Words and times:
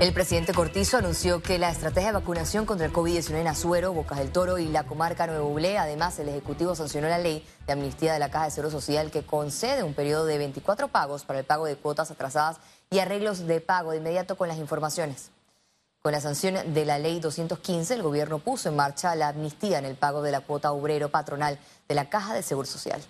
El 0.00 0.14
presidente 0.14 0.54
Cortizo 0.54 0.96
anunció 0.96 1.42
que 1.42 1.58
la 1.58 1.68
estrategia 1.68 2.08
de 2.08 2.18
vacunación 2.20 2.64
contra 2.64 2.86
el 2.86 2.92
COVID-19 2.92 3.34
en 3.34 3.48
Azuero, 3.48 3.92
Bocas 3.92 4.16
del 4.16 4.32
Toro 4.32 4.56
y 4.56 4.66
la 4.66 4.84
comarca 4.84 5.26
Nuevo 5.26 5.50
Bublé, 5.50 5.76
además 5.76 6.18
el 6.18 6.30
Ejecutivo 6.30 6.74
sancionó 6.74 7.06
la 7.06 7.18
ley 7.18 7.46
de 7.66 7.74
amnistía 7.74 8.14
de 8.14 8.18
la 8.18 8.30
Caja 8.30 8.46
de 8.46 8.50
Seguro 8.50 8.70
Social 8.70 9.10
que 9.10 9.26
concede 9.26 9.82
un 9.82 9.92
periodo 9.92 10.24
de 10.24 10.38
24 10.38 10.88
pagos 10.88 11.26
para 11.26 11.40
el 11.40 11.44
pago 11.44 11.66
de 11.66 11.76
cuotas 11.76 12.10
atrasadas 12.10 12.60
y 12.88 13.00
arreglos 13.00 13.46
de 13.46 13.60
pago 13.60 13.90
de 13.90 13.98
inmediato 13.98 14.38
con 14.38 14.48
las 14.48 14.56
informaciones. 14.56 15.32
Con 16.00 16.12
la 16.12 16.22
sanción 16.22 16.72
de 16.72 16.84
la 16.86 16.98
ley 16.98 17.20
215, 17.20 17.92
el 17.92 18.02
gobierno 18.02 18.38
puso 18.38 18.70
en 18.70 18.76
marcha 18.76 19.14
la 19.14 19.28
amnistía 19.28 19.78
en 19.78 19.84
el 19.84 19.96
pago 19.96 20.22
de 20.22 20.32
la 20.32 20.40
cuota 20.40 20.72
obrero 20.72 21.10
patronal 21.10 21.58
de 21.88 21.94
la 21.94 22.08
Caja 22.08 22.32
de 22.32 22.42
Seguro 22.42 22.66
Social. 22.66 23.02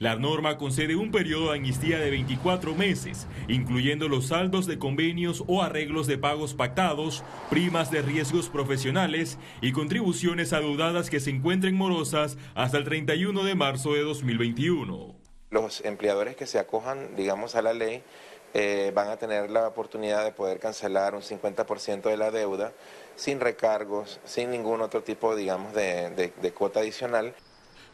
La 0.00 0.16
norma 0.16 0.58
concede 0.58 0.96
un 0.96 1.12
periodo 1.12 1.52
de 1.52 1.58
amnistía 1.58 2.00
de 2.00 2.10
24 2.10 2.74
meses, 2.74 3.28
incluyendo 3.46 4.08
los 4.08 4.26
saldos 4.26 4.66
de 4.66 4.76
convenios 4.76 5.44
o 5.46 5.62
arreglos 5.62 6.08
de 6.08 6.18
pagos 6.18 6.52
pactados, 6.52 7.22
primas 7.48 7.92
de 7.92 8.02
riesgos 8.02 8.48
profesionales 8.48 9.38
y 9.60 9.70
contribuciones 9.70 10.52
adeudadas 10.52 11.10
que 11.10 11.20
se 11.20 11.30
encuentren 11.30 11.76
morosas 11.76 12.36
hasta 12.56 12.76
el 12.76 12.84
31 12.84 13.44
de 13.44 13.54
marzo 13.54 13.92
de 13.92 14.00
2021. 14.00 15.14
Los 15.50 15.84
empleadores 15.84 16.34
que 16.34 16.46
se 16.46 16.58
acojan, 16.58 17.14
digamos, 17.14 17.54
a 17.54 17.62
la 17.62 17.72
ley 17.72 18.02
eh, 18.52 18.90
van 18.96 19.08
a 19.08 19.16
tener 19.16 19.48
la 19.48 19.68
oportunidad 19.68 20.24
de 20.24 20.32
poder 20.32 20.58
cancelar 20.58 21.14
un 21.14 21.22
50% 21.22 22.02
de 22.02 22.16
la 22.16 22.32
deuda 22.32 22.72
sin 23.14 23.38
recargos, 23.38 24.18
sin 24.24 24.50
ningún 24.50 24.80
otro 24.80 25.04
tipo, 25.04 25.36
digamos, 25.36 25.72
de 25.72 26.52
cuota 26.52 26.80
adicional. 26.80 27.32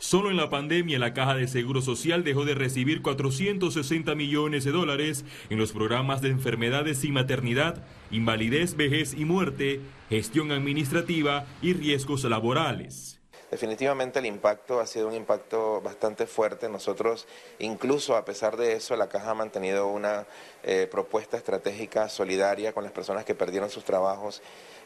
Solo 0.00 0.30
en 0.30 0.38
la 0.38 0.48
pandemia 0.48 0.98
la 0.98 1.12
Caja 1.12 1.34
de 1.34 1.46
Seguro 1.46 1.82
Social 1.82 2.24
dejó 2.24 2.46
de 2.46 2.54
recibir 2.54 3.02
460 3.02 4.14
millones 4.14 4.64
de 4.64 4.70
dólares 4.70 5.26
en 5.50 5.58
los 5.58 5.72
programas 5.72 6.22
de 6.22 6.30
enfermedades 6.30 7.04
y 7.04 7.12
maternidad, 7.12 7.84
invalidez, 8.10 8.78
vejez 8.78 9.12
y 9.12 9.26
muerte, 9.26 9.82
gestión 10.08 10.52
administrativa 10.52 11.44
y 11.60 11.74
riesgos 11.74 12.24
laborales. 12.24 13.20
Definitivamente 13.50 14.20
el 14.20 14.26
impacto 14.26 14.80
ha 14.80 14.86
sido 14.86 15.06
un 15.06 15.14
impacto 15.14 15.82
bastante 15.82 16.26
fuerte. 16.26 16.70
Nosotros, 16.70 17.26
incluso 17.58 18.16
a 18.16 18.24
pesar 18.24 18.56
de 18.56 18.72
eso, 18.72 18.96
la 18.96 19.08
Caja 19.08 19.32
ha 19.32 19.34
mantenido 19.34 19.88
una 19.88 20.26
eh, 20.62 20.88
propuesta 20.90 21.36
estratégica 21.36 22.08
solidaria 22.08 22.72
con 22.72 22.84
las 22.84 22.92
personas 22.92 23.26
que 23.26 23.34
perdieron 23.34 23.68
sus 23.68 23.84
trabajos 23.84 24.40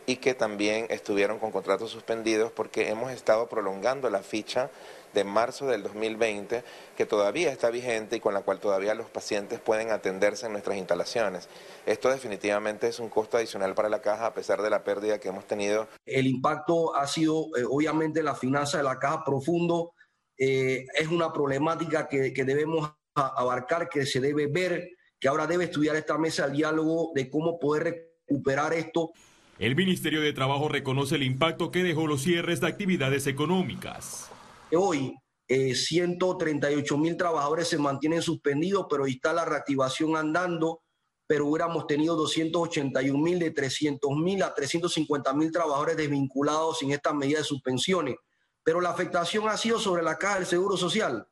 y 0.07 0.17
que 0.17 0.35
también 0.35 0.87
estuvieron 0.91 1.39
con 1.39 1.51
contratos 1.51 1.91
suspendidos 1.91 2.53
porque 2.53 2.89
hemos 2.89 3.12
estado 3.12 3.48
prolongando 3.48 4.11
la 4.11 4.23
ficha 4.23 4.70
de 5.15 5.25
marzo 5.25 5.67
del 5.67 5.83
2020 5.83 6.62
que 6.97 7.07
todavía 7.07 7.51
está 7.51 7.70
vigente 7.70 8.17
y 8.17 8.20
con 8.20 8.34
la 8.34 8.43
cual 8.43 8.61
todavía 8.61 8.95
los 8.95 9.09
pacientes 9.09 9.61
pueden 9.61 9.91
atenderse 9.91 10.47
en 10.47 10.53
nuestras 10.53 10.77
instalaciones. 10.77 11.48
Esto 11.87 12.11
definitivamente 12.11 12.89
es 12.89 12.98
un 12.98 13.09
costo 13.09 13.37
adicional 13.37 13.75
para 13.75 13.89
la 13.89 14.03
caja 14.03 14.27
a 14.27 14.35
pesar 14.35 14.61
de 14.61 14.70
la 14.70 14.85
pérdida 14.85 15.19
que 15.19 15.29
hemos 15.29 15.47
tenido. 15.47 15.89
El 16.05 16.27
impacto 16.27 16.95
ha 16.95 17.07
sido 17.07 17.47
eh, 17.57 17.65
obviamente 17.69 18.23
la 18.23 18.35
finanza 18.35 18.79
de 18.79 18.85
la 18.85 18.98
caja 18.98 19.25
profundo. 19.25 19.92
Eh, 20.37 20.85
es 20.95 21.09
una 21.09 21.33
problemática 21.33 22.09
que, 22.09 22.33
que 22.33 22.45
debemos 22.45 22.92
abarcar, 23.15 23.89
que 23.89 24.05
se 24.05 24.20
debe 24.20 24.48
ver, 24.48 24.91
que 25.20 25.29
ahora 25.29 25.47
debe 25.47 25.65
estudiar 25.65 25.97
esta 25.97 26.19
mesa 26.19 26.47
el 26.47 26.53
diálogo 26.53 27.12
de 27.15 27.31
cómo 27.31 27.59
poder 27.59 28.12
recuperar 28.27 28.73
esto. 28.75 29.12
El 29.59 29.77
Ministerio 29.77 30.20
de 30.20 30.33
Trabajo 30.33 30.69
reconoce 30.69 31.15
el 31.15 31.23
impacto 31.23 31.70
que 31.70 31.85
dejó 31.85 32.09
los 32.09 32.23
cierres 32.23 32.61
de 32.61 32.67
actividades 32.67 33.29
económicas. 33.29 34.31
Hoy, 34.77 35.14
138 35.48 36.94
eh, 36.94 36.98
mil 36.98 37.17
trabajadores 37.17 37.69
se 37.69 37.78
mantienen 37.78 38.22
suspendidos, 38.22 38.86
pero 38.89 39.06
está 39.06 39.33
la 39.33 39.44
reactivación 39.44 40.17
andando, 40.17 40.83
pero 41.27 41.47
hubiéramos 41.47 41.86
tenido 41.86 42.17
281 42.17 43.19
mil 43.19 43.39
de 43.39 43.50
300 43.50 44.11
mil 44.17 44.42
a 44.42 44.55
350 44.55 45.33
mil 45.34 45.52
trabajadores 45.52 45.97
desvinculados 45.97 46.78
sin 46.78 46.92
esta 46.92 47.12
medida 47.12 47.39
de 47.39 47.45
suspensiones. 47.45 48.17
Pero 48.62 48.80
la 48.80 48.91
afectación 48.91 49.48
ha 49.48 49.56
sido 49.56 49.79
sobre 49.79 50.02
la 50.02 50.17
caja 50.17 50.36
del 50.36 50.46
Seguro 50.46 50.77
Social. 50.77 51.27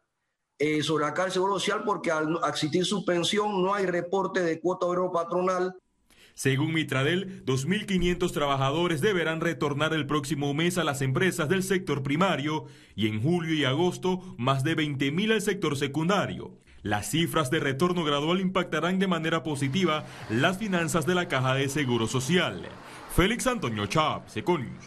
Eh, 0.58 0.82
sobre 0.82 1.04
la 1.04 1.14
caja 1.14 1.24
del 1.24 1.32
Seguro 1.32 1.58
Social 1.58 1.82
porque 1.84 2.10
al 2.10 2.38
existir 2.48 2.84
suspensión 2.84 3.62
no 3.62 3.74
hay 3.74 3.86
reporte 3.86 4.42
de 4.42 4.60
cuota 4.60 4.86
obrero 4.86 5.10
patronal 5.10 5.74
según 6.34 6.72
Mitradel, 6.72 7.44
2.500 7.44 8.32
trabajadores 8.32 9.00
deberán 9.00 9.40
retornar 9.40 9.92
el 9.92 10.06
próximo 10.06 10.54
mes 10.54 10.78
a 10.78 10.84
las 10.84 11.02
empresas 11.02 11.48
del 11.48 11.62
sector 11.62 12.02
primario 12.02 12.64
y 12.96 13.06
en 13.06 13.22
julio 13.22 13.54
y 13.54 13.64
agosto 13.64 14.34
más 14.38 14.64
de 14.64 14.76
20.000 14.76 15.32
al 15.32 15.42
sector 15.42 15.76
secundario. 15.76 16.58
Las 16.82 17.10
cifras 17.10 17.50
de 17.50 17.60
retorno 17.60 18.02
gradual 18.02 18.40
impactarán 18.40 18.98
de 18.98 19.06
manera 19.06 19.44
positiva 19.44 20.04
las 20.30 20.58
finanzas 20.58 21.06
de 21.06 21.14
la 21.14 21.28
Caja 21.28 21.54
de 21.54 21.68
Seguro 21.68 22.08
Social. 22.08 22.62
Félix 23.14 23.46
Antonio 23.46 23.86
Chávez, 23.86 24.36
Econius. 24.36 24.84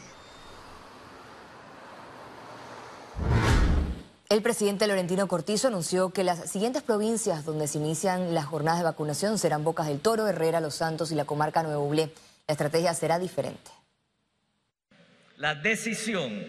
El 4.28 4.42
presidente 4.42 4.88
Laurentino 4.88 5.28
Cortizo 5.28 5.68
anunció 5.68 6.10
que 6.10 6.24
las 6.24 6.50
siguientes 6.50 6.82
provincias 6.82 7.46
donde 7.46 7.68
se 7.68 7.78
inician 7.78 8.34
las 8.34 8.46
jornadas 8.46 8.80
de 8.80 8.86
vacunación 8.86 9.38
serán 9.38 9.64
Bocas 9.64 9.86
del 9.86 10.00
Toro, 10.00 10.28
Herrera, 10.28 10.62
Los 10.62 10.74
Santos 10.74 11.12
y 11.12 11.16
la 11.16 11.26
comarca 11.26 11.62
Nuevo. 11.62 11.94
La 11.94 12.10
estrategia 12.48 12.96
será 12.96 13.20
diferente. 13.20 13.70
La 15.38 15.54
decisión 15.54 16.44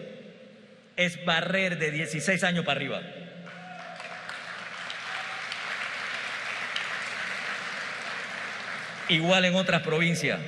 es 0.95 1.23
barrer 1.23 1.77
de 1.77 1.91
16 1.91 2.43
años 2.43 2.65
para 2.65 2.79
arriba. 2.79 2.99
Igual 9.09 9.45
en 9.45 9.55
otras 9.55 9.83
provincias, 9.83 10.39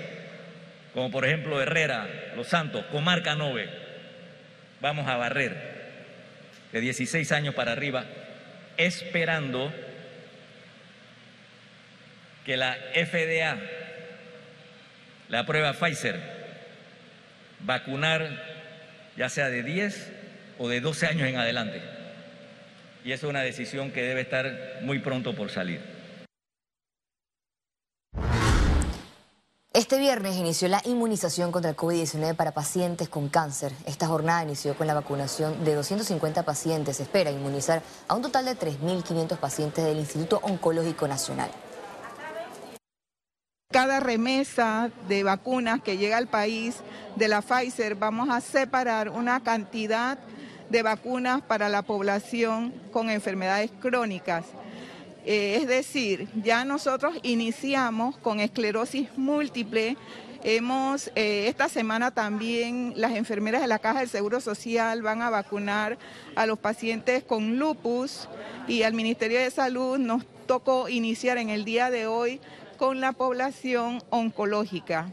como 0.96 1.12
por 1.12 1.26
ejemplo 1.26 1.62
Herrera, 1.62 2.08
Los 2.36 2.48
Santos, 2.48 2.86
comarca 2.92 3.36
Nove, 3.36 3.70
vamos 4.82 5.08
a 5.08 5.16
barrer 5.16 5.79
de 6.72 6.82
16 6.82 7.32
años 7.32 7.56
para 7.56 7.72
arriba, 7.72 8.06
esperando 8.78 9.74
que 12.46 12.58
la 12.58 12.78
FDA, 12.94 13.58
la 15.30 15.46
prueba 15.46 15.74
Pfizer, 15.74 16.20
vacunar 17.62 18.50
ya 19.18 19.30
sea 19.30 19.50
de 19.50 19.64
10 19.64 20.12
o 20.58 20.70
de 20.70 20.82
12 20.82 21.08
años 21.08 21.28
en 21.28 21.38
adelante. 21.38 21.82
Y 23.04 23.12
es 23.12 23.24
una 23.24 23.42
decisión 23.42 23.92
que 23.92 24.04
debe 24.04 24.22
estar 24.22 24.80
muy 24.82 25.00
pronto 25.00 25.36
por 25.36 25.50
salir. 25.50 25.99
Este 29.80 29.98
viernes 29.98 30.36
inició 30.36 30.68
la 30.68 30.82
inmunización 30.84 31.54
contra 31.54 31.72
el 31.72 31.78
COVID-19 31.78 32.36
para 32.36 32.52
pacientes 32.52 33.08
con 33.08 33.30
cáncer. 33.30 33.72
Esta 33.86 34.08
jornada 34.08 34.44
inició 34.44 34.76
con 34.76 34.88
la 34.88 34.94
vacunación 34.94 35.64
de 35.64 35.74
250 35.74 36.44
pacientes. 36.44 36.98
Se 36.98 37.04
espera 37.04 37.32
inmunizar 37.32 37.82
a 38.10 38.16
un 38.16 38.22
total 38.22 38.44
de 38.44 38.58
3.500 38.58 39.38
pacientes 39.38 39.86
del 39.86 40.00
Instituto 40.00 40.42
Oncológico 40.44 41.08
Nacional. 41.08 41.50
Cada 43.72 44.02
remesa 44.02 44.92
de 45.08 45.24
vacunas 45.24 45.82
que 45.82 45.96
llega 45.96 46.18
al 46.18 46.28
país 46.28 46.76
de 47.16 47.30
la 47.30 47.42
Pfizer 47.42 47.96
vamos 47.96 48.28
a 48.30 48.42
separar 48.42 49.08
una 49.08 49.42
cantidad 49.44 50.20
de 50.70 50.84
vacunas 50.84 51.42
para 51.42 51.70
la 51.70 51.84
población 51.84 52.74
con 52.92 53.10
enfermedades 53.10 53.72
crónicas. 53.80 54.44
Eh, 55.26 55.58
es 55.58 55.68
decir, 55.68 56.28
ya 56.36 56.66
nosotros 56.66 57.16
iniciamos 57.24 58.18
con 58.18 58.40
esclerosis 58.40 59.10
múltiple. 59.18 59.98
Hemos, 60.44 61.12
eh, 61.16 61.48
esta 61.48 61.68
semana 61.68 62.12
también 62.12 62.94
las 62.96 63.12
enfermeras 63.12 63.62
de 63.62 63.68
la 63.68 63.80
Caja 63.80 64.00
del 64.00 64.10
Seguro 64.10 64.40
Social 64.40 65.02
van 65.02 65.22
a 65.22 65.30
vacunar 65.30 65.98
a 66.36 66.46
los 66.46 66.58
pacientes 66.58 67.24
con 67.24 67.60
lupus 67.60 68.30
y 68.68 68.84
al 68.84 68.94
Ministerio 68.94 69.40
de 69.40 69.52
Salud 69.52 69.98
nos 69.98 70.24
tocó 70.48 70.88
iniciar 70.88 71.38
en 71.38 71.50
el 71.50 71.66
día 71.66 71.92
de 71.92 72.08
hoy 72.08 72.40
con 72.78 73.02
la 73.02 73.12
población 73.12 74.02
oncológica. 74.10 75.12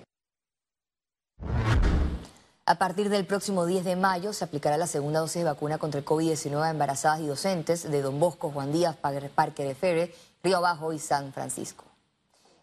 A 2.69 2.75
partir 2.75 3.11
del 3.11 3.25
próximo 3.25 3.65
10 3.65 3.85
de 3.85 3.95
mayo 3.95 4.33
se 4.33 4.45
aplicará 4.45 4.77
la 4.77 4.89
segunda 4.89 5.21
dosis 5.21 5.37
de 5.37 5.45
vacuna 5.45 5.79
contra 5.79 6.01
el 6.01 6.05
COVID-19 6.05 6.65
a 6.65 6.71
embarazadas 6.71 7.21
y 7.21 7.27
docentes 7.27 7.89
de 7.89 8.03
Don 8.03 8.19
Bosco, 8.19 8.51
Juan 8.51 8.73
Díaz, 8.73 8.97
Parque 8.97 9.63
de 9.63 9.77
Fere, 9.77 10.13
Río 10.43 10.57
Abajo 10.57 10.93
y 10.93 10.99
San 10.99 11.33
Francisco. 11.33 11.85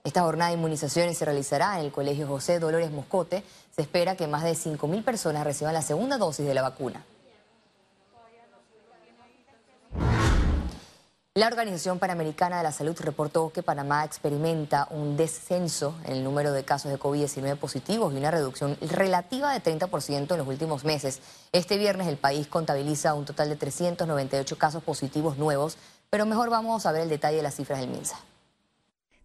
Esta 0.03 0.21
jornada 0.21 0.51
de 0.51 0.57
inmunizaciones 0.57 1.17
se 1.17 1.23
realizará 1.23 1.79
en 1.79 1.85
el 1.85 1.93
Colegio 1.93 2.27
José 2.27 2.59
Dolores 2.59 2.91
Moscote. 2.91 3.45
Se 3.73 3.81
espera 3.81 4.17
que 4.17 4.27
más 4.27 4.43
de 4.43 4.51
5.000 4.51 5.05
personas 5.05 5.45
reciban 5.45 5.73
la 5.73 5.81
segunda 5.81 6.17
dosis 6.17 6.45
de 6.45 6.53
la 6.53 6.63
vacuna. 6.63 7.05
La 11.35 11.47
Organización 11.47 11.97
Panamericana 11.97 12.57
de 12.57 12.63
la 12.63 12.71
Salud 12.71 12.95
reportó 12.99 13.51
que 13.51 13.63
Panamá 13.63 14.05
experimenta 14.05 14.87
un 14.91 15.17
descenso 15.17 15.97
en 16.05 16.11
el 16.11 16.23
número 16.23 16.53
de 16.53 16.63
casos 16.63 16.91
de 16.91 16.99
COVID-19 16.99 17.57
positivos 17.57 18.13
y 18.13 18.17
una 18.17 18.29
reducción 18.29 18.77
relativa 18.81 19.51
de 19.51 19.63
30% 19.63 20.31
en 20.31 20.37
los 20.37 20.47
últimos 20.47 20.83
meses. 20.83 21.21
Este 21.51 21.79
viernes 21.79 22.07
el 22.07 22.17
país 22.17 22.45
contabiliza 22.45 23.15
un 23.15 23.25
total 23.25 23.49
de 23.49 23.55
398 23.55 24.57
casos 24.59 24.83
positivos 24.83 25.39
nuevos, 25.39 25.79
pero 26.11 26.27
mejor 26.27 26.51
vamos 26.51 26.85
a 26.85 26.91
ver 26.91 27.01
el 27.01 27.09
detalle 27.09 27.37
de 27.37 27.43
las 27.43 27.55
cifras 27.55 27.79
del 27.79 27.89
MINSA. 27.89 28.19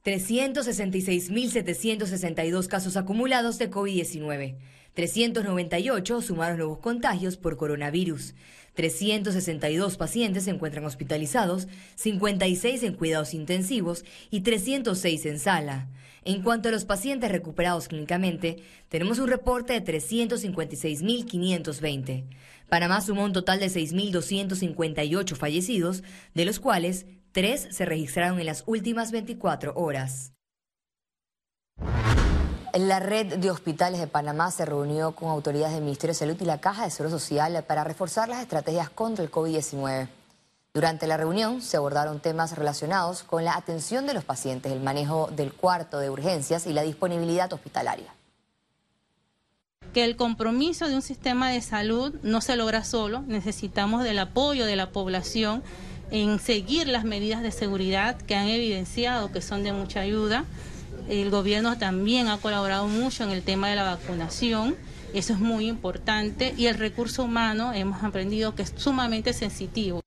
366.762 0.02 2.68
casos 2.68 2.96
acumulados 2.96 3.58
de 3.58 3.70
COVID-19. 3.70 4.56
398 4.94 6.22
sumaron 6.22 6.56
nuevos 6.56 6.78
contagios 6.78 7.36
por 7.36 7.58
coronavirus. 7.58 8.32
362 8.78 9.96
pacientes 9.96 10.44
se 10.44 10.50
encuentran 10.50 10.84
hospitalizados, 10.84 11.66
56 11.96 12.84
en 12.84 12.94
cuidados 12.94 13.34
intensivos 13.34 14.04
y 14.30 14.42
306 14.42 15.26
en 15.26 15.40
sala. 15.40 15.88
En 16.24 16.42
cuanto 16.42 16.68
a 16.68 16.72
los 16.72 16.84
pacientes 16.84 17.32
recuperados 17.32 17.88
clínicamente, 17.88 18.62
tenemos 18.88 19.18
un 19.18 19.26
reporte 19.26 19.72
de 19.72 19.84
356.520. 19.84 22.26
Panamá 22.68 23.00
sumó 23.00 23.24
un 23.24 23.32
total 23.32 23.58
de 23.58 23.66
6.258 23.66 25.34
fallecidos, 25.34 26.04
de 26.34 26.44
los 26.44 26.60
cuales 26.60 27.06
3 27.32 27.70
se 27.72 27.84
registraron 27.84 28.38
en 28.38 28.46
las 28.46 28.62
últimas 28.68 29.10
24 29.10 29.74
horas. 29.74 30.34
La 32.74 33.00
red 33.00 33.38
de 33.38 33.50
hospitales 33.50 33.98
de 34.00 34.06
Panamá 34.06 34.50
se 34.50 34.64
reunió 34.64 35.12
con 35.12 35.30
autoridades 35.30 35.74
del 35.74 35.84
Ministerio 35.84 36.12
de 36.12 36.18
Salud 36.18 36.36
y 36.40 36.44
la 36.44 36.60
Caja 36.60 36.84
de 36.84 36.90
Seguro 36.90 37.18
Social 37.18 37.64
para 37.66 37.82
reforzar 37.82 38.28
las 38.28 38.42
estrategias 38.42 38.90
contra 38.90 39.24
el 39.24 39.30
COVID-19. 39.30 40.08
Durante 40.74 41.06
la 41.06 41.16
reunión 41.16 41.62
se 41.62 41.78
abordaron 41.78 42.20
temas 42.20 42.56
relacionados 42.56 43.22
con 43.22 43.44
la 43.44 43.54
atención 43.54 44.06
de 44.06 44.14
los 44.14 44.24
pacientes, 44.24 44.70
el 44.70 44.80
manejo 44.80 45.30
del 45.34 45.52
cuarto 45.52 45.98
de 45.98 46.10
urgencias 46.10 46.66
y 46.66 46.72
la 46.72 46.82
disponibilidad 46.82 47.52
hospitalaria. 47.52 48.14
Que 49.94 50.04
el 50.04 50.16
compromiso 50.16 50.88
de 50.88 50.94
un 50.94 51.02
sistema 51.02 51.50
de 51.50 51.62
salud 51.62 52.14
no 52.22 52.42
se 52.42 52.56
logra 52.56 52.84
solo, 52.84 53.22
necesitamos 53.22 54.04
del 54.04 54.18
apoyo 54.18 54.66
de 54.66 54.76
la 54.76 54.90
población 54.90 55.62
en 56.10 56.38
seguir 56.38 56.86
las 56.86 57.04
medidas 57.04 57.42
de 57.42 57.50
seguridad 57.50 58.16
que 58.16 58.34
han 58.34 58.48
evidenciado 58.48 59.32
que 59.32 59.40
son 59.40 59.62
de 59.62 59.72
mucha 59.72 60.00
ayuda 60.00 60.44
el 61.08 61.30
gobierno 61.30 61.78
también 61.78 62.28
ha 62.28 62.38
colaborado 62.38 62.86
mucho 62.86 63.24
en 63.24 63.30
el 63.30 63.42
tema 63.42 63.68
de 63.68 63.76
la 63.76 63.84
vacunación. 63.84 64.76
Eso 65.14 65.32
es 65.32 65.38
muy 65.38 65.66
importante. 65.66 66.54
Y 66.56 66.66
el 66.66 66.78
recurso 66.78 67.24
humano 67.24 67.72
hemos 67.72 68.02
aprendido 68.02 68.54
que 68.54 68.62
es 68.62 68.74
sumamente 68.76 69.32
sensitivo. 69.32 70.00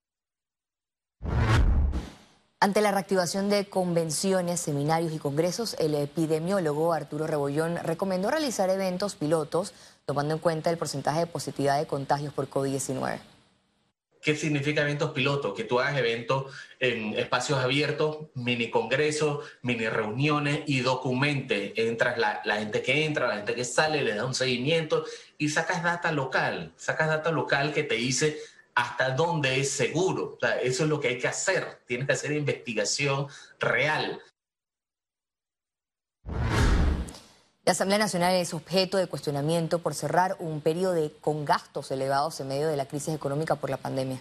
Ante 2.63 2.81
la 2.81 2.92
reactivación 2.92 3.50
de 3.50 3.65
convenciones, 3.65 4.59
seminarios 4.59 5.13
y 5.13 5.18
congresos, 5.18 5.75
el 5.80 5.95
epidemiólogo 5.95 6.94
Arturo 6.94 7.25
Rebollón 7.25 7.77
recomendó 7.77 8.30
realizar 8.30 8.69
eventos 8.69 9.15
pilotos 9.15 9.74
tomando 10.06 10.36
en 10.36 10.39
cuenta 10.39 10.69
el 10.69 10.77
porcentaje 10.77 11.21
de 11.21 11.25
positividad 11.25 11.80
de 11.80 11.88
contagios 11.88 12.33
por 12.33 12.48
COVID-19. 12.48 13.30
¿Qué 14.21 14.35
significa 14.35 14.81
eventos 14.81 15.12
pilotos? 15.12 15.56
Que 15.56 15.63
tú 15.63 15.79
hagas 15.79 15.97
eventos 15.97 16.53
en 16.79 17.18
espacios 17.18 17.57
abiertos, 17.57 18.27
mini 18.35 18.69
congresos, 18.69 19.44
mini 19.63 19.89
reuniones 19.89 20.62
y 20.68 20.81
documentes. 20.81 21.73
Entras 21.75 22.18
la, 22.19 22.41
gente 22.57 22.83
que 22.83 23.03
entra, 23.06 23.27
la 23.27 23.38
gente 23.38 23.56
que 23.56 23.65
sale, 23.65 24.03
le 24.03 24.13
da 24.13 24.25
un 24.25 24.35
seguimiento 24.35 25.06
y 25.39 25.50
sacas 25.50 25.81
data 25.81 26.12
local. 26.12 26.71
Sacas 26.77 27.07
data 27.07 27.31
local 27.31 27.73
que 27.73 27.83
te 27.83 27.95
dice 27.95 28.38
hasta 28.75 29.09
dónde 29.09 29.59
es 29.59 29.71
seguro. 29.71 30.38
eso 30.62 30.83
es 30.83 30.89
lo 30.89 31.00
que 31.00 31.07
hay 31.09 31.17
que 31.17 31.27
hacer. 31.27 31.79
Tienes 31.88 32.06
que 32.06 32.13
hacer 32.13 32.31
investigación 32.33 33.27
real. 33.59 34.21
La 37.63 37.73
Asamblea 37.73 37.99
Nacional 37.99 38.33
es 38.33 38.55
objeto 38.55 38.97
de 38.97 39.05
cuestionamiento 39.05 39.77
por 39.77 39.93
cerrar 39.93 40.35
un 40.39 40.61
periodo 40.61 41.11
con 41.21 41.45
gastos 41.45 41.91
elevados 41.91 42.39
en 42.39 42.47
medio 42.47 42.67
de 42.67 42.75
la 42.75 42.87
crisis 42.87 43.13
económica 43.13 43.53
por 43.53 43.69
la 43.69 43.77
pandemia. 43.77 44.19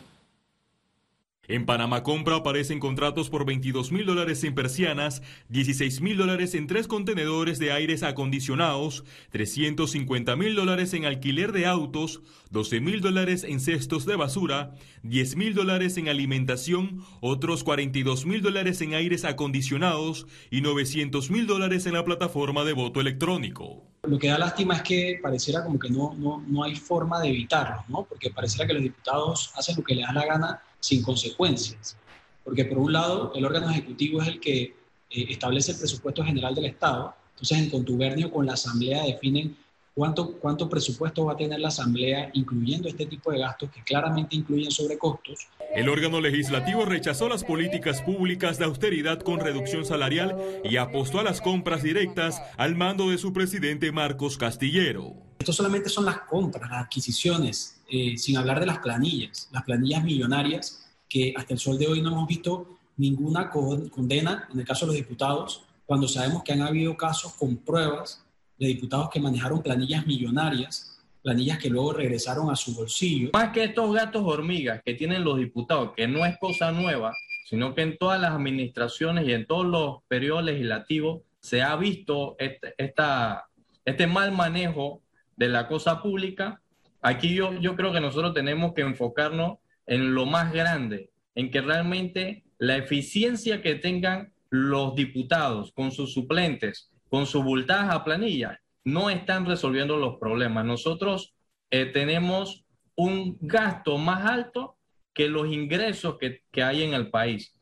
En 1.50 1.66
Panamá 1.66 2.04
Compra 2.04 2.36
aparecen 2.36 2.78
contratos 2.78 3.28
por 3.28 3.44
22 3.44 3.90
mil 3.90 4.06
dólares 4.06 4.44
en 4.44 4.54
persianas, 4.54 5.20
16 5.48 6.00
mil 6.00 6.16
dólares 6.16 6.54
en 6.54 6.68
tres 6.68 6.86
contenedores 6.86 7.58
de 7.58 7.72
aires 7.72 8.04
acondicionados, 8.04 9.02
350 9.32 10.36
mil 10.36 10.54
dólares 10.54 10.94
en 10.94 11.06
alquiler 11.06 11.50
de 11.50 11.66
autos, 11.66 12.22
12 12.50 12.80
mil 12.80 13.00
dólares 13.00 13.42
en 13.42 13.58
cestos 13.58 14.06
de 14.06 14.14
basura, 14.14 14.76
10 15.02 15.34
mil 15.34 15.52
dólares 15.52 15.96
en 15.96 16.08
alimentación, 16.08 17.02
otros 17.20 17.64
42 17.64 18.26
mil 18.26 18.42
dólares 18.42 18.80
en 18.80 18.94
aires 18.94 19.24
acondicionados 19.24 20.28
y 20.52 20.60
900 20.60 21.32
mil 21.32 21.48
dólares 21.48 21.84
en 21.86 21.94
la 21.94 22.04
plataforma 22.04 22.62
de 22.62 22.74
voto 22.74 23.00
electrónico. 23.00 23.82
Lo 24.04 24.20
que 24.20 24.28
da 24.28 24.38
lástima 24.38 24.76
es 24.76 24.82
que 24.82 25.18
pareciera 25.20 25.64
como 25.64 25.80
que 25.80 25.90
no, 25.90 26.14
no, 26.16 26.44
no 26.46 26.62
hay 26.62 26.76
forma 26.76 27.20
de 27.20 27.30
evitarlo, 27.30 27.82
¿no? 27.88 28.04
porque 28.04 28.30
pareciera 28.30 28.68
que 28.68 28.74
los 28.74 28.84
diputados 28.84 29.50
hacen 29.56 29.74
lo 29.76 29.82
que 29.82 29.96
les 29.96 30.06
da 30.06 30.12
la 30.12 30.26
gana 30.26 30.62
sin 30.80 31.02
consecuencias. 31.02 31.96
Porque 32.44 32.64
por 32.64 32.78
un 32.78 32.92
lado, 32.92 33.32
el 33.34 33.44
órgano 33.44 33.70
ejecutivo 33.70 34.22
es 34.22 34.28
el 34.28 34.40
que 34.40 34.62
eh, 34.62 34.74
establece 35.10 35.72
el 35.72 35.78
presupuesto 35.78 36.24
general 36.24 36.54
del 36.54 36.66
Estado, 36.66 37.14
entonces 37.32 37.58
en 37.58 37.70
contubernio 37.70 38.30
con 38.30 38.46
la 38.46 38.54
Asamblea 38.54 39.04
definen 39.04 39.56
cuánto, 39.94 40.32
cuánto 40.32 40.68
presupuesto 40.68 41.24
va 41.24 41.34
a 41.34 41.36
tener 41.36 41.60
la 41.60 41.68
Asamblea, 41.68 42.30
incluyendo 42.34 42.88
este 42.88 43.06
tipo 43.06 43.32
de 43.32 43.38
gastos 43.38 43.70
que 43.70 43.82
claramente 43.82 44.36
incluyen 44.36 44.70
sobrecostos. 44.70 45.48
El 45.74 45.88
órgano 45.88 46.20
legislativo 46.20 46.84
rechazó 46.84 47.28
las 47.28 47.44
políticas 47.44 48.02
públicas 48.02 48.58
de 48.58 48.64
austeridad 48.64 49.20
con 49.20 49.40
reducción 49.40 49.84
salarial 49.84 50.36
y 50.64 50.76
apostó 50.76 51.20
a 51.20 51.22
las 51.22 51.40
compras 51.40 51.82
directas 51.82 52.42
al 52.56 52.74
mando 52.74 53.10
de 53.10 53.18
su 53.18 53.32
presidente 53.32 53.92
Marcos 53.92 54.36
Castillero. 54.36 55.14
Esto 55.38 55.52
solamente 55.52 55.88
son 55.88 56.04
las 56.04 56.20
compras, 56.22 56.70
las 56.70 56.84
adquisiciones, 56.84 57.79
eh, 57.90 58.16
sin 58.16 58.36
hablar 58.36 58.60
de 58.60 58.66
las 58.66 58.78
planillas, 58.78 59.48
las 59.52 59.64
planillas 59.64 60.04
millonarias 60.04 60.86
que 61.08 61.34
hasta 61.36 61.54
el 61.54 61.58
sol 61.58 61.78
de 61.78 61.88
hoy 61.88 62.00
no 62.00 62.10
hemos 62.12 62.28
visto 62.28 62.78
ninguna 62.96 63.50
condena 63.50 64.48
en 64.52 64.60
el 64.60 64.66
caso 64.66 64.86
de 64.86 64.92
los 64.92 64.96
diputados, 64.96 65.64
cuando 65.86 66.06
sabemos 66.06 66.42
que 66.44 66.52
han 66.52 66.62
habido 66.62 66.96
casos 66.96 67.32
con 67.34 67.56
pruebas 67.56 68.24
de 68.58 68.68
diputados 68.68 69.08
que 69.10 69.18
manejaron 69.18 69.62
planillas 69.62 70.06
millonarias, 70.06 71.00
planillas 71.22 71.58
que 71.58 71.70
luego 71.70 71.92
regresaron 71.94 72.50
a 72.50 72.56
su 72.56 72.74
bolsillo. 72.74 73.30
Más 73.32 73.50
que 73.52 73.64
estos 73.64 73.92
gatos 73.92 74.22
hormigas 74.24 74.82
que 74.84 74.94
tienen 74.94 75.24
los 75.24 75.38
diputados, 75.38 75.92
que 75.96 76.06
no 76.06 76.24
es 76.24 76.38
cosa 76.38 76.70
nueva, 76.72 77.12
sino 77.46 77.74
que 77.74 77.82
en 77.82 77.98
todas 77.98 78.20
las 78.20 78.32
administraciones 78.32 79.26
y 79.26 79.32
en 79.32 79.46
todos 79.46 79.66
los 79.66 80.02
periodos 80.06 80.44
legislativos 80.44 81.22
se 81.40 81.62
ha 81.62 81.74
visto 81.74 82.36
este, 82.38 82.74
este 82.78 84.06
mal 84.06 84.30
manejo 84.30 85.02
de 85.36 85.48
la 85.48 85.66
cosa 85.66 86.02
pública, 86.02 86.60
aquí 87.00 87.34
yo, 87.34 87.52
yo 87.54 87.76
creo 87.76 87.92
que 87.92 88.00
nosotros 88.00 88.34
tenemos 88.34 88.72
que 88.74 88.82
enfocarnos 88.82 89.58
en 89.86 90.14
lo 90.14 90.26
más 90.26 90.52
grande, 90.52 91.10
en 91.34 91.50
que 91.50 91.60
realmente 91.60 92.44
la 92.58 92.76
eficiencia 92.76 93.62
que 93.62 93.74
tengan 93.76 94.32
los 94.50 94.94
diputados 94.94 95.72
con 95.72 95.92
sus 95.92 96.12
suplentes, 96.12 96.90
con 97.08 97.26
su 97.26 97.42
bultadas 97.42 97.94
a 97.94 98.04
planilla, 98.04 98.60
no 98.84 99.10
están 99.10 99.46
resolviendo 99.46 99.96
los 99.96 100.18
problemas. 100.18 100.64
Nosotros 100.64 101.34
eh, 101.70 101.86
tenemos 101.86 102.64
un 102.94 103.38
gasto 103.40 103.98
más 103.98 104.24
alto 104.28 104.76
que 105.12 105.28
los 105.28 105.48
ingresos 105.48 106.18
que, 106.18 106.42
que 106.50 106.62
hay 106.62 106.82
en 106.82 106.94
el 106.94 107.10
país. 107.10 107.54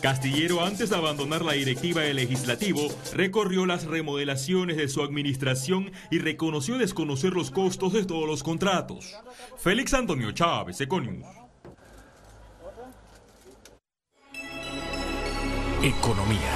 Castillero, 0.00 0.62
antes 0.62 0.90
de 0.90 0.96
abandonar 0.96 1.44
la 1.44 1.54
directiva 1.54 2.02
del 2.02 2.16
legislativo, 2.16 2.88
recorrió 3.14 3.64
las 3.64 3.84
remodelaciones 3.84 4.76
de 4.76 4.88
su 4.88 5.02
administración 5.02 5.92
y 6.10 6.18
reconoció 6.18 6.76
desconocer 6.76 7.32
los 7.32 7.50
costos 7.50 7.92
de 7.94 8.04
todos 8.04 8.28
los 8.28 8.42
contratos. 8.42 9.14
Félix 9.56 9.94
Antonio 9.94 10.32
Chávez, 10.32 10.80
Econius. 10.80 11.24
Economía. 15.82 16.52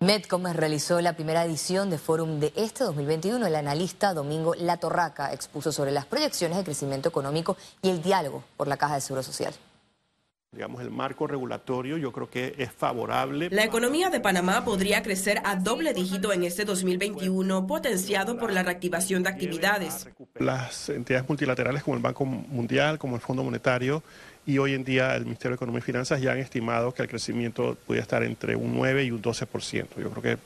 Medcom 0.00 0.44
realizó 0.52 1.00
la 1.00 1.12
primera 1.12 1.44
edición 1.44 1.88
de 1.88 1.98
Fórum 1.98 2.40
de 2.40 2.52
este 2.56 2.84
2021. 2.84 3.46
El 3.46 3.54
analista 3.54 4.14
Domingo 4.14 4.54
Latorraca 4.54 5.32
expuso 5.32 5.72
sobre 5.72 5.92
las 5.92 6.06
proyecciones 6.06 6.58
de 6.58 6.64
crecimiento 6.64 7.08
económico 7.08 7.56
y 7.82 7.90
el 7.90 8.02
diálogo 8.02 8.42
por 8.56 8.66
la 8.66 8.76
Caja 8.76 8.94
de 8.94 9.00
Seguro 9.00 9.22
Social 9.22 9.54
digamos, 10.52 10.82
el 10.82 10.90
marco 10.90 11.26
regulatorio 11.26 11.96
yo 11.96 12.12
creo 12.12 12.28
que 12.28 12.54
es 12.58 12.70
favorable. 12.70 13.48
La 13.50 13.64
economía 13.64 14.10
de 14.10 14.20
Panamá 14.20 14.62
podría 14.66 15.02
crecer 15.02 15.40
a 15.44 15.56
doble 15.56 15.94
dígito 15.94 16.30
en 16.30 16.44
este 16.44 16.66
2021, 16.66 17.66
potenciado 17.66 18.38
por 18.38 18.52
la 18.52 18.62
reactivación 18.62 19.22
de 19.22 19.30
actividades. 19.30 20.06
Las 20.34 20.90
entidades 20.90 21.26
multilaterales 21.26 21.82
como 21.82 21.96
el 21.96 22.02
Banco 22.02 22.26
Mundial, 22.26 22.98
como 22.98 23.16
el 23.16 23.22
Fondo 23.22 23.42
Monetario 23.42 24.02
y 24.44 24.58
hoy 24.58 24.74
en 24.74 24.84
día 24.84 25.16
el 25.16 25.24
Ministerio 25.24 25.52
de 25.52 25.56
Economía 25.56 25.78
y 25.78 25.82
Finanzas 25.82 26.20
ya 26.20 26.32
han 26.32 26.38
estimado 26.38 26.92
que 26.92 27.00
el 27.00 27.08
crecimiento 27.08 27.78
puede 27.86 28.00
estar 28.02 28.22
entre 28.22 28.54
un 28.54 28.74
9 28.74 29.04
y 29.04 29.10
un 29.10 29.22
12%. 29.22 29.86
Yo 29.96 30.10
creo 30.10 30.22
que 30.22 30.38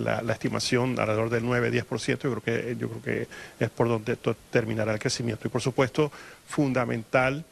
la, 0.00 0.32
estimación 0.32 0.98
alrededor 0.98 1.30
del 1.30 1.44
9-10%, 1.44 2.18
yo 2.22 2.40
creo 2.40 2.42
que 2.42 2.76
yo 2.76 2.88
creo 2.88 3.02
que 3.02 3.28
es 3.64 3.70
por 3.70 3.86
donde 3.86 4.16
terminará 4.50 4.92
el 4.92 4.98
crecimiento. 4.98 5.46
Y 5.46 5.50
por 5.50 5.60
supuesto, 5.60 6.10
fundamental 6.48 7.44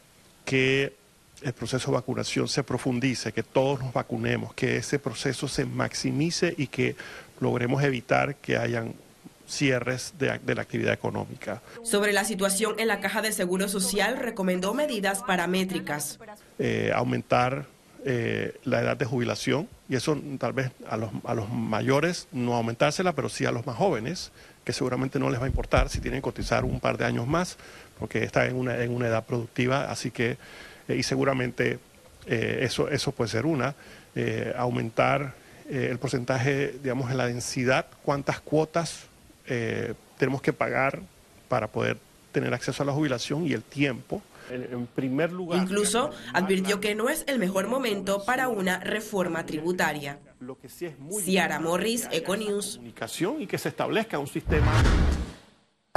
que 0.43 0.98
el 1.41 1.53
proceso 1.53 1.91
de 1.91 1.97
vacunación 1.97 2.47
se 2.47 2.63
profundice, 2.63 3.31
que 3.31 3.43
todos 3.43 3.79
nos 3.79 3.93
vacunemos, 3.93 4.53
que 4.53 4.77
ese 4.77 4.99
proceso 4.99 5.47
se 5.47 5.65
maximice 5.65 6.53
y 6.57 6.67
que 6.67 6.95
logremos 7.39 7.83
evitar 7.83 8.35
que 8.35 8.57
hayan 8.57 8.93
cierres 9.47 10.13
de, 10.19 10.55
la 10.55 10.61
actividad 10.61 10.93
económica. 10.93 11.61
Sobre 11.83 12.13
la 12.13 12.23
situación 12.23 12.79
en 12.79 12.87
la 12.87 12.99
Caja 12.99 13.21
de 13.21 13.31
Seguro 13.31 13.67
Social, 13.67 14.17
recomendó 14.17 14.73
medidas 14.73 15.23
paramétricas. 15.23 16.19
Eh, 16.59 16.91
aumentar 16.93 17.65
eh, 18.05 18.53
la 18.63 18.81
edad 18.81 18.95
de 18.95 19.05
jubilación 19.05 19.67
y 19.89 19.95
eso 19.95 20.17
tal 20.37 20.53
vez 20.53 20.71
a 20.87 20.95
los, 20.97 21.09
a 21.25 21.33
los 21.33 21.49
mayores 21.49 22.27
no 22.31 22.53
aumentársela, 22.53 23.13
pero 23.13 23.27
sí 23.27 23.45
a 23.45 23.51
los 23.51 23.65
más 23.65 23.75
jóvenes, 23.75 24.31
que 24.63 24.71
seguramente 24.71 25.19
no 25.19 25.29
les 25.31 25.39
va 25.39 25.45
a 25.45 25.47
importar 25.47 25.89
si 25.89 25.99
tienen 25.99 26.19
que 26.19 26.23
cotizar 26.23 26.63
un 26.63 26.79
par 26.79 26.97
de 26.97 27.05
años 27.05 27.27
más, 27.27 27.57
porque 27.97 28.23
están 28.23 28.47
en 28.47 28.55
una, 28.55 28.81
en 28.83 28.93
una 28.93 29.07
edad 29.07 29.25
productiva, 29.25 29.89
así 29.89 30.11
que, 30.11 30.37
eh, 30.89 30.95
y 30.97 31.03
seguramente 31.03 31.79
eh, 32.25 32.59
eso, 32.61 32.89
eso 32.89 33.11
puede 33.11 33.29
ser 33.29 33.45
una, 33.45 33.75
eh, 34.15 34.53
aumentar 34.57 35.35
el 35.69 35.99
porcentaje, 35.99 36.79
digamos, 36.81 37.11
en 37.11 37.17
la 37.17 37.27
densidad, 37.27 37.85
cuántas 38.01 38.39
cuotas 38.39 39.05
tenemos 40.17 40.41
que 40.41 40.51
pagar 40.51 40.99
para 41.47 41.67
poder 41.67 41.97
tener 42.31 42.55
acceso 42.55 42.81
a 42.81 42.87
la 42.87 42.91
jubilación 42.91 43.45
y 43.45 43.53
el 43.53 43.61
tiempo 43.61 44.23
en, 44.49 44.87
primer 44.87 45.31
lugar. 45.31 45.61
Incluso 45.61 46.09
advirtió 46.33 46.79
que 46.79 46.95
no 46.95 47.07
es 47.07 47.23
el 47.27 47.37
mejor 47.37 47.67
momento 47.67 48.25
para 48.25 48.47
una 48.47 48.79
reforma 48.79 49.45
tributaria. 49.45 50.17
Lo 50.39 50.57
que 50.57 50.69
sí 50.69 50.87
es 50.87 50.97
muy 50.97 51.21
Ciara 51.21 51.59
Morris, 51.59 52.07
Econews. 52.11 52.77
Comunicación 52.77 53.39
y 53.43 53.45
que 53.45 53.59
se 53.59 53.69
establezca 53.69 54.17
un 54.17 54.27
sistema. 54.27 54.71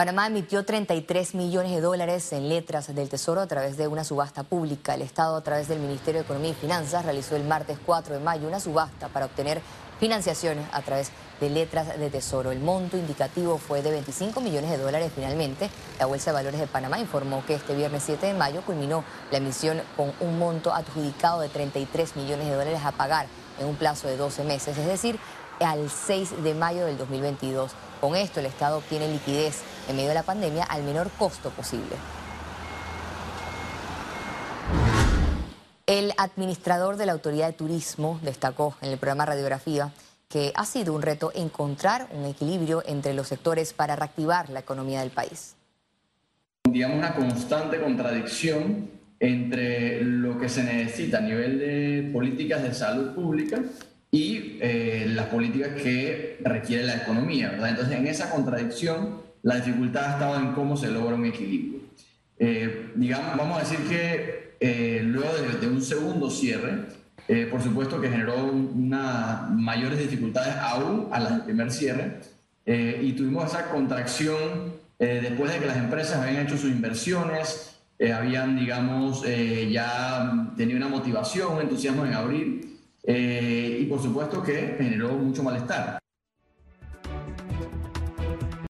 Panamá 0.03 0.27
emitió 0.27 0.65
33 0.65 1.37
millones 1.37 1.71
de 1.71 1.81
dólares 1.81 2.33
en 2.33 2.49
letras 2.49 2.93
del 2.93 3.09
Tesoro 3.09 3.41
a 3.41 3.47
través 3.47 3.77
de 3.77 3.87
una 3.87 4.03
subasta 4.03 4.43
pública. 4.43 4.97
El 4.97 5.03
Estado, 5.03 5.37
a 5.37 5.45
través 5.45 5.69
del 5.69 5.79
Ministerio 5.79 6.19
de 6.19 6.25
Economía 6.25 6.51
y 6.51 6.55
Finanzas, 6.55 7.05
realizó 7.05 7.37
el 7.37 7.45
martes 7.45 7.79
4 7.87 8.15
de 8.15 8.19
mayo 8.19 8.49
una 8.49 8.59
subasta 8.59 9.07
para 9.07 9.27
obtener 9.27 9.63
financiaciones 10.01 10.67
a 10.73 10.83
través 10.83 11.13
de 11.41 11.51
letras 11.51 11.97
de 11.97 12.11
tesoro. 12.11 12.51
El 12.51 12.59
monto 12.59 12.97
indicativo 12.97 13.59
fue 13.59 13.81
de 13.81 13.93
25 13.93 14.41
millones 14.41 14.71
de 14.73 14.79
dólares 14.79 15.13
finalmente. 15.15 15.71
La 16.01 16.07
Bolsa 16.07 16.33
de 16.33 16.35
Valores 16.35 16.59
de 16.59 16.67
Panamá 16.67 16.99
informó 16.99 17.47
que 17.47 17.55
este 17.55 17.77
viernes 17.77 18.03
7 18.05 18.27
de 18.27 18.35
mayo 18.35 18.63
culminó 18.63 19.05
la 19.31 19.39
emisión 19.39 19.81
con 19.97 20.13
un 20.19 20.37
monto 20.37 20.75
adjudicado 20.75 21.43
de 21.43 21.49
33 21.49 22.17
millones 22.17 22.49
de 22.49 22.55
dólares 22.55 22.81
a 22.85 22.91
pagar 22.91 23.29
en 23.61 23.69
un 23.69 23.77
plazo 23.77 24.09
de 24.09 24.17
12 24.17 24.43
meses, 24.43 24.77
es 24.77 24.87
decir, 24.89 25.21
al 25.61 25.89
6 25.89 26.43
de 26.43 26.55
mayo 26.55 26.87
del 26.87 26.99
2022. 26.99 27.71
Con 28.01 28.17
esto 28.17 28.41
el 28.41 28.47
Estado 28.47 28.79
obtiene 28.79 29.07
liquidez 29.07 29.63
en 29.89 29.97
medio 29.97 30.09
de 30.09 30.15
la 30.15 30.23
pandemia 30.23 30.65
al 30.65 30.83
menor 30.83 31.11
costo 31.11 31.51
posible. 31.51 31.97
El 35.87 36.13
administrador 36.17 36.97
de 36.97 37.07
la 37.07 37.13
Autoridad 37.13 37.49
de 37.49 37.53
Turismo 37.53 38.19
destacó 38.23 38.77
en 38.81 38.93
el 38.93 38.99
programa 38.99 39.27
Radiografía 39.27 39.93
que 40.29 40.53
ha 40.55 40.65
sido 40.65 40.95
un 40.95 41.03
reto 41.03 41.31
encontrar 41.35 42.09
un 42.13 42.25
equilibrio 42.25 42.83
entre 42.87 43.13
los 43.13 43.29
sectores 43.29 43.75
para 43.75 43.97
reactivar 43.97 44.49
la 44.49 44.61
economía 44.61 45.01
del 45.01 45.11
país. 45.11 45.57
Digamos 46.71 46.97
una 46.97 47.15
constante 47.15 47.81
contradicción 47.81 48.89
entre 49.21 50.03
lo 50.03 50.39
que 50.39 50.49
se 50.49 50.65
necesita 50.65 51.19
a 51.19 51.21
nivel 51.21 51.59
de 51.59 52.11
políticas 52.13 52.63
de 52.63 52.73
salud 52.73 53.15
pública 53.15 53.61
y 54.11 54.59
eh, 54.61 55.07
las 55.09 55.27
políticas 55.27 55.71
que 55.83 56.39
requiere 56.43 56.85
la 56.85 56.97
economía. 56.97 57.53
Entonces, 57.55 57.97
en 57.97 58.07
esa 58.07 58.31
contradicción, 58.31 59.22
la 59.43 59.57
dificultad 59.57 60.05
ha 60.05 60.13
estado 60.13 60.37
en 60.37 60.53
cómo 60.53 60.77
se 60.77 60.91
logra 60.91 61.15
un 61.15 61.27
equilibrio. 61.27 61.81
Eh, 62.39 62.93
digamos, 62.95 63.37
vamos 63.37 63.57
a 63.59 63.61
decir 63.61 63.79
que 63.89 64.43
eh, 64.65 65.03
luego 65.03 65.29
de, 65.61 65.67
un 65.67 65.83
segundo 65.83 66.31
cierre, 66.31 66.85
eh, 67.27 67.49
por 67.51 67.61
supuesto 67.61 68.01
que 68.01 68.09
generó 68.09 68.45
unas 68.45 69.51
mayores 69.51 69.99
dificultades 69.99 70.55
aún 70.55 71.09
a 71.11 71.19
las 71.19 71.31
del 71.33 71.43
primer 71.43 71.73
cierre, 71.73 72.21
eh, 72.65 73.01
y 73.03 73.13
tuvimos 73.15 73.47
esa 73.47 73.71
contracción 73.71 74.81
después 75.01 75.53
de 75.53 75.59
que 75.59 75.67
las 75.67 75.79
empresas 75.79 76.19
habían 76.19 76.47
hecho 76.47 76.57
sus 76.57 76.71
inversiones, 76.71 77.77
habían, 78.15 78.57
digamos, 78.57 79.25
ya 79.69 80.53
tenido 80.57 80.77
una 80.77 80.87
motivación, 80.87 81.55
un 81.57 81.63
entusiasmo 81.63 82.07
en 82.07 82.13
abrir, 82.13 82.79
y 83.05 83.85
por 83.87 84.01
supuesto 84.01 84.45
que 84.45 84.77
generó 84.79 85.09
mucho 85.15 85.43
malestar. 85.43 86.02